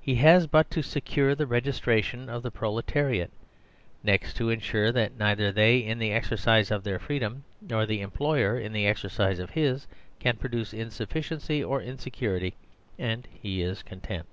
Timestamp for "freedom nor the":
7.00-8.00